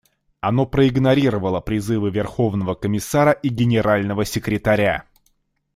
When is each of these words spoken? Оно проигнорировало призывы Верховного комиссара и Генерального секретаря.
Оно 0.39 0.65
проигнорировало 0.65 1.61
призывы 1.61 2.09
Верховного 2.09 2.73
комиссара 2.73 3.33
и 3.33 3.49
Генерального 3.49 4.25
секретаря. 4.25 5.05